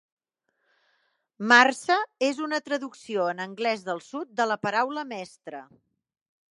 "Marse" 1.51 1.97
és 2.29 2.41
una 2.47 2.61
traducció 2.71 3.29
en 3.35 3.45
anglès 3.47 3.87
del 3.93 4.05
sud 4.09 4.35
de 4.41 4.51
la 4.53 4.61
paraula 4.67 5.09
"mestre". 5.15 5.67